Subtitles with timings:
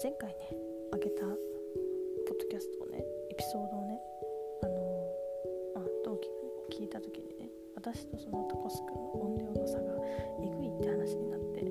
[0.00, 0.36] 前回ね
[0.92, 1.34] あげたポッ
[2.38, 3.98] ドキャストをねエピソードをね
[4.62, 4.78] あの
[5.74, 6.40] まあ同期がね
[6.70, 9.90] 聞いた時にね私とそのタコスくんの音量の差が
[10.38, 11.66] えぐいって話になって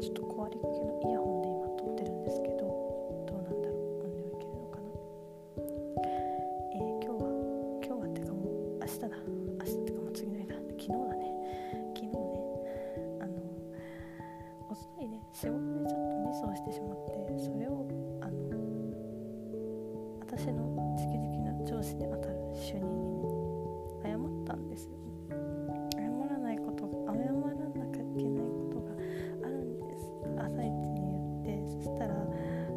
[0.00, 4.88] ちょっと壊れかけのイヤホンで今撮ってるんですけどどうなんだろう音量いけるのかな？
[6.72, 7.28] えー、今日は
[7.84, 9.12] 今日はってかもう明日だ。
[9.12, 10.56] 明日ってかもう次の日だ。
[10.56, 11.28] 昨日だね。
[11.92, 12.16] 昨日ね
[13.20, 13.36] あの
[14.64, 15.60] おとといね仕事
[16.36, 17.86] でちょっとミスをしてしまってそれを
[18.20, 18.32] あの
[20.20, 20.64] 私の
[20.96, 23.30] 直々な上司にあたる主任にね
[24.02, 24.90] 謝ったんですよ。
[25.94, 28.92] 謝らないことが謝らなきゃいけないことが
[29.46, 30.02] あるんです。
[30.36, 31.00] 朝一に
[31.44, 32.14] 言ってそしたら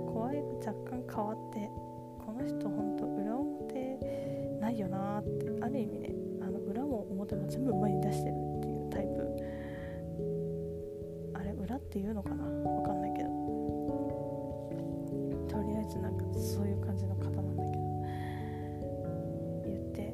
[0.08, 1.70] 声が若干変わって
[2.26, 4.00] この人ほんと裏表
[4.62, 9.10] ないよなってある意味ねあの裏も表も全部前に出してるっていうタイプ。
[11.34, 12.46] あれ裏っていうのかな？
[15.90, 17.90] とりあえずなんかそういう感じの方なんだけど。
[19.66, 20.14] 言って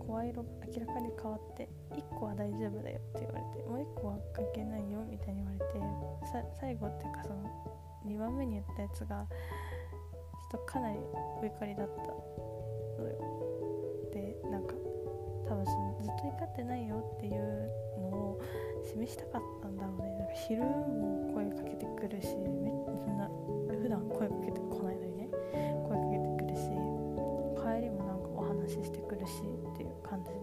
[0.00, 5.64] 声色が明らかに変わって1個は大丈夫だよって言われてもう1個は関係ないよみたいに言われて
[6.60, 7.46] 最後っていうかその
[8.06, 9.26] 2番目に言ったやつが
[10.50, 10.98] ちょっとかなり
[11.40, 13.14] お怒りだったのよ。
[14.12, 14.74] でなんか
[15.48, 15.85] 多分その
[16.46, 18.40] ずってないよっていうのを
[18.84, 20.14] 示したかったんだろうね。
[20.18, 23.28] なんか昼も声かけてくるしめそんな
[23.82, 25.28] 普段声かけてこないのにね。
[25.88, 26.70] 声かけてくるし
[27.58, 30.38] 帰りもなんかお話ししてくるしっていう感じで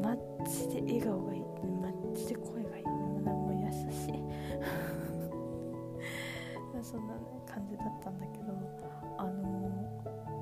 [0.00, 0.16] マ
[0.48, 1.42] ジで笑顔がいい。
[1.80, 2.84] マジで声がいい。
[2.84, 4.22] もう優しい。
[6.82, 8.52] そんな、ね、感じだったんだけど
[9.16, 9.70] あの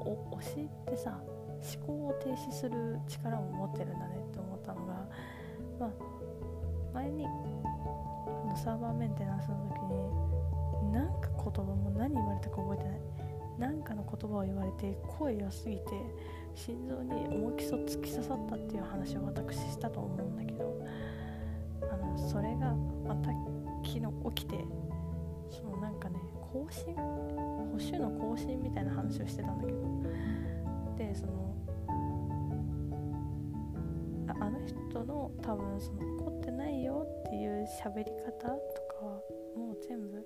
[0.01, 1.21] お推しってさ
[1.63, 4.95] 思考を停止する力を持ってるんだねって思ったのが
[5.79, 5.91] まあ
[6.95, 13.01] 前にのサーバーメンテナンスの時になんか言葉も何言われたか覚えてない。
[13.59, 15.83] なんかの言葉を言われて声良すぎて
[16.55, 20.83] 心臓に重きそ突き刺さったっていう話を私したと思うんだけど
[21.83, 22.75] あのそれが
[23.07, 23.29] また
[23.85, 24.01] 昨日
[24.35, 24.65] 起きて
[25.51, 26.19] そのなんかね
[26.51, 26.95] 更新？
[26.95, 29.79] 保守の更新みたいな話をしてたんだけど
[31.11, 31.57] でその
[34.29, 38.49] ああの人の多分その怒ってないよっていう喋り方と
[39.01, 39.21] かは
[39.57, 40.25] もう全部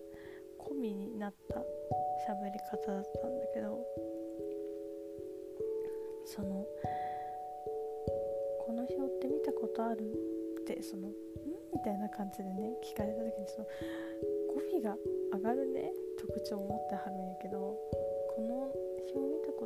[0.59, 3.81] 込みになった喋り方だったんだけど
[6.27, 6.67] その
[8.67, 10.13] 「この表って見たことある?」
[10.61, 11.13] ってその「ん?」
[11.73, 13.67] みたいな感じでね聞かれた時にその
[14.49, 14.99] 語尾が
[15.33, 17.75] 上がるね特徴を持ってはるんやけど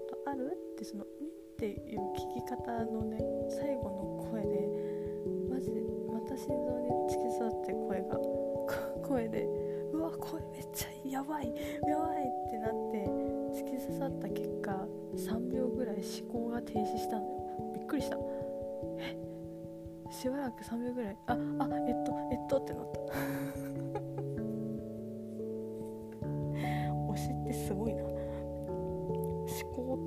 [0.01, 4.69] ことあるってその「ん?」っていう聞き方のね最後の声で
[5.49, 5.81] マジで
[6.13, 8.21] また心臓に突き刺さって声が
[9.03, 9.49] 声で
[9.93, 11.53] うわ声めっちゃやばい
[11.87, 13.07] やばいってなって
[13.53, 14.87] 突き刺さった結果
[15.17, 17.73] 3秒ぐらい思考が停止したのよ。
[17.75, 18.17] びっくりした。
[18.99, 19.17] え？
[20.11, 21.17] しばらく3秒ぐらい。
[21.27, 21.37] ああ
[21.87, 22.99] えっとえっとってなった。
[27.13, 28.08] 推しってすごいな。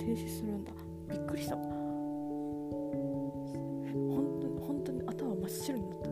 [0.01, 0.71] 停止するんだ。
[1.09, 1.55] びっくりした。
[1.55, 1.69] 本
[4.41, 6.09] 当に本当に頭真っ白になった。
[6.09, 6.11] ん？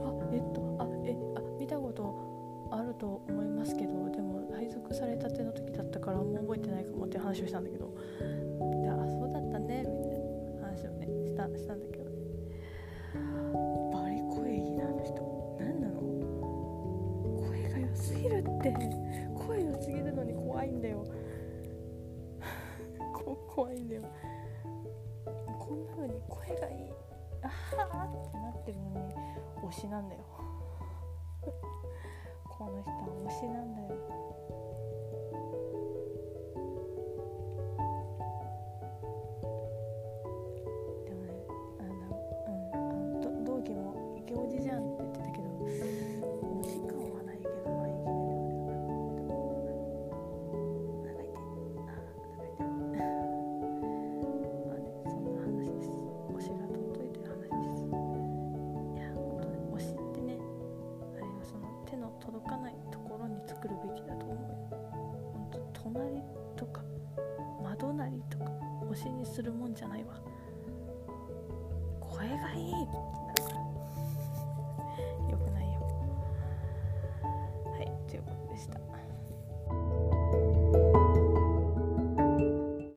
[0.00, 0.02] あ
[0.32, 7.94] えっとあえあ見たことあると思いますけどでも配属されたての時だったからもう覚えてないかもって話をしたんだけど。
[8.82, 10.18] であそうだったねみたい
[10.58, 12.10] な話をねしたしたんだけどね。
[13.92, 15.56] バリ声いいなあの人。
[15.60, 16.00] 何なの？
[17.48, 18.74] 声が良すぎるって。
[26.04, 26.92] こんな風に声がいい。
[27.42, 29.14] あはーってなってるのに
[29.70, 30.20] 推しなんだよ。
[32.44, 33.88] この人は推しなんだよ。
[69.34, 70.23] するもんじゃないわ。